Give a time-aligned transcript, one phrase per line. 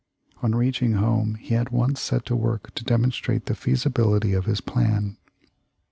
[0.41, 4.59] On reaching home he at once set to work to demonstrate the feasibility of his
[4.59, 5.17] plan.